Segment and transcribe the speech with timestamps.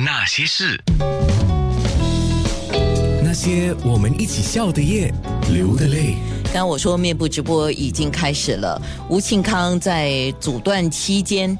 [0.00, 0.80] 那些事，
[3.20, 5.12] 那些我们一起笑的夜，
[5.50, 6.14] 流的泪。
[6.44, 11.58] 刚刚我说面部直播已经开始了，吴庆康在阻断期间，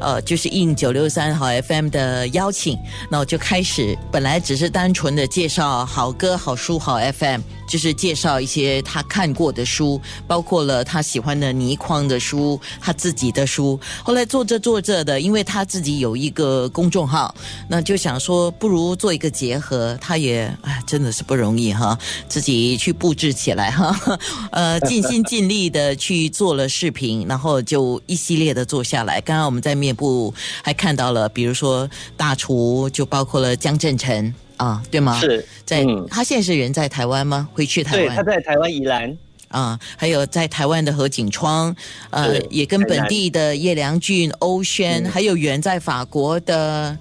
[0.00, 2.78] 呃，就是应九六三好 FM 的邀请，
[3.10, 7.40] 那我就开始，本来只是单纯的介绍好歌、好书、好 FM。
[7.70, 13.78] 就是介绍一些他看过的书，包括了他喜欢的倪匡的书，他自己的书。
[14.02, 17.32] 后来做着做着的，因为他自己有一个公众号，
[17.68, 19.96] 那就想说不如做一个结合。
[20.00, 21.96] 他也哎，真的是不容易哈，
[22.28, 24.18] 自己去布置起来哈，
[24.50, 29.20] 呃， 尽心尽力的去做了视频，然后就一系列的做下来。
[29.20, 34.34] 刚刚我们在面部还看到了，比如说大厨，就包括了江振成。
[34.56, 35.18] 啊，对吗？
[35.18, 37.48] 是在他现在是人在台湾吗？
[37.54, 38.08] 会去台湾？
[38.08, 39.16] 对，他在台湾宜兰
[39.48, 41.74] 啊，还有在台湾的何景窗，
[42.10, 46.94] 呃，也跟本地的叶良俊、欧轩，还有远在法国的，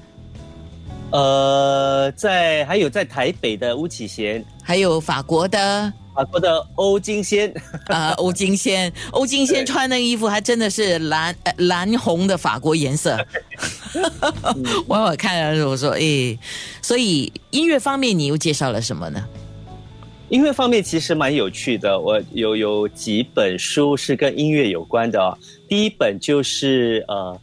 [1.11, 5.91] 呃，在还有在台北的巫启贤，还有法国的。
[6.19, 7.49] 法国的欧金仙
[7.87, 13.17] 啊，欧金仙，欧金仙穿那个衣服还真的是蓝呃蓝红的法国颜色。
[14.85, 16.37] 我 我看了，我说哎，
[16.81, 19.25] 所以音乐方面你又介绍了什么呢？
[20.27, 25.37] 音乐方面其实蛮有趣的，我有有几本书是跟音乐有关的哦。
[25.69, 27.41] 第一本就是呃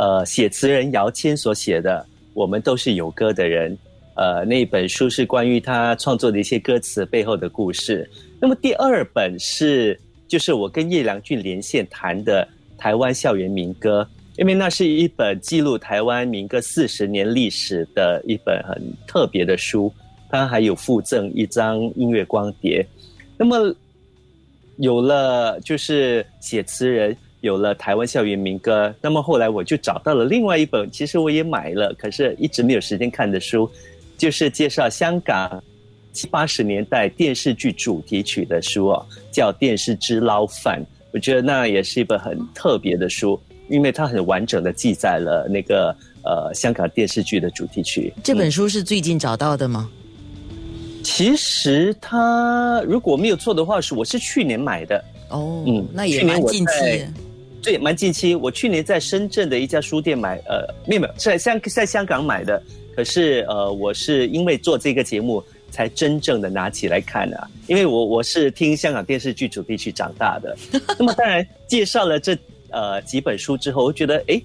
[0.00, 2.00] 呃写词人姚谦所写的
[2.34, 3.72] 《我们都是有歌的人》。
[4.14, 8.08] 呃，那本书是关于他创作的一些歌词背后的故事。
[8.40, 12.46] 那么第二本是，就是我跟叶良俊连线谈的
[12.76, 19.92] 台湾校园民歌，因为那是一本记录台湾民歌四十年历史的一本很特别的书。
[20.30, 22.82] 它还有附赠一张音乐光碟。
[23.36, 23.74] 那么
[24.76, 33.70] 有了就是写词人，有了台湾校园民歌，那么后来我就找到了另外一本，其实我也买了，可是一直没有时间看的书。
[34.22, 35.60] 就是介绍香港
[36.12, 40.80] 七八十年代电视剧主题曲的书哦，叫《电视之捞饭》。
[41.12, 43.36] 我觉得那也是一本很特别的书，
[43.68, 48.14] 因为它很完整的记载了那个呃香港电视剧的主题曲。
[48.22, 49.90] 这本书是最近找到的吗？
[51.02, 55.64] 其实它如果没有错的话，是我是去年买的哦。
[55.66, 57.04] 嗯，那也蛮近期，
[57.60, 58.36] 对，蛮近期。
[58.36, 62.62] 我去年在深圳的一家书店买，呃，没有没有，在香在香港买的。
[62.94, 70.54] 可是，呃，我是因为做这个节目才真正的拿起来看的，因为我我是听香港电视剧主题曲长大的。
[70.98, 72.36] 那么，当然介绍了这
[72.70, 74.40] 呃几本书之后，我觉得，哎，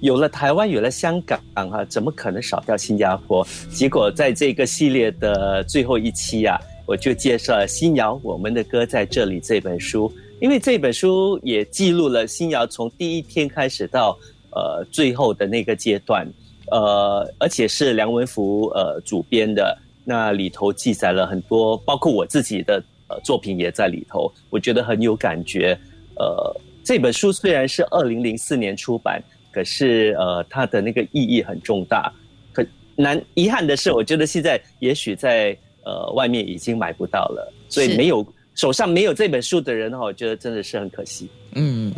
[0.00, 3.46] 有了台湾，有了香港啊，怎么可能少掉新加坡？
[3.70, 14.18] 结果在这个系列的最后一期啊，我就介绍了新谣我们的歌在这里这本书，因为这本书也记录了新谣从第一天开始到
[14.50, 16.30] 呃最后的那个阶段。
[16.70, 25.78] 呃，而且是梁文福呃主编的，那里头记载了很多，包括我自己的呃作品也在里头，我觉得很有感觉。
[26.16, 32.12] 呃，这本书虽然是二零零四年出版，可是呃它的那个意义很重大。
[32.52, 32.64] 可
[32.96, 41.28] 难遗憾的是，我觉得现在也许在呃外面已经买不到了，所以没有手上没有这本书的人的话，我觉得真的是很可惜。
[41.54, 41.92] 嗯，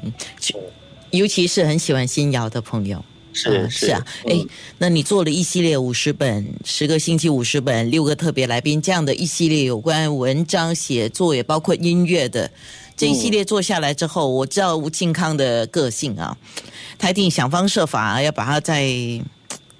[1.10, 3.04] 尤其是很喜欢新瑶的朋友。
[3.34, 4.42] 是是啊，哎，
[4.78, 12.48] 那你做了一系列五十本，十个星期五十本，六个特别来宾，这样的一系列有关文章写作，也包括音乐的
[12.96, 16.36] 这一系列做下来之后，我知道吴庆康的个性啊，
[16.96, 18.88] 他一定想方设法要把它再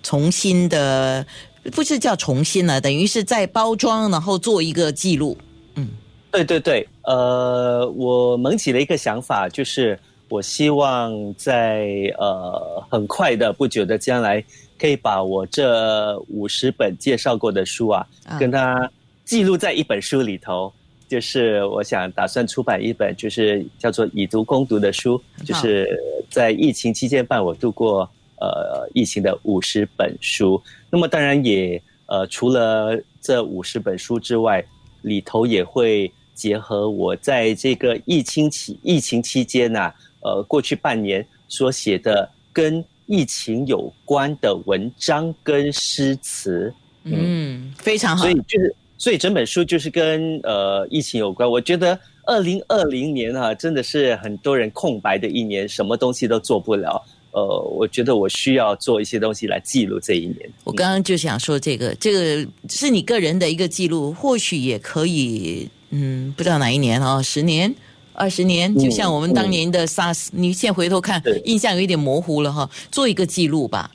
[0.03, 1.25] 重新的，
[1.71, 5.39] 不是叫重新了，等于是在包装，然后做一个记录。
[5.77, 5.89] 嗯，
[6.33, 9.97] 对对对，呃，我萌起了一个想法，就是。
[10.29, 14.43] 我希望在呃很快的不久的将来，
[14.79, 18.07] 可以把我这五十本介绍过的书啊，
[18.39, 18.91] 跟它
[19.25, 20.73] 记录在一本书里头。
[21.07, 25.87] 就是我想打算出版一本，就是叫做以读攻读的书，就是
[26.31, 28.09] 在疫情期间伴我度过
[28.41, 30.61] 呃疫情的五十本书。
[30.91, 34.65] 那么当然也呃除了这五十本书之外，
[35.03, 39.93] 里头也会结合我在这个疫情期疫情期间呐。
[40.25, 46.73] 呃，过去半年所写的跟疫情有关的文章跟诗词，
[47.03, 48.23] 嗯，非常好。
[48.23, 51.49] 所以就是，所以整本书就是跟呃疫情有关。
[51.49, 57.05] 我觉得二零二零年啊，真的是很多人空白的一年，什么东西都做不了。
[57.33, 60.39] 呃，我觉得我需要做一些东西来记录这一年。
[60.63, 67.75] 我刚刚就想说，这个这个是你个人的一个记录，或许也可以，嗯，不知道哪一年啊，十年。
[68.15, 72.69] 二十年，就像我们当年的 SARS，你现在回头看，印象有一点模糊了哈。
[72.91, 73.91] 做一个记录吧。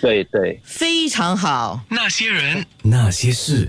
[0.00, 1.80] 对对，非常好。
[1.88, 3.66] 那些人，那些事。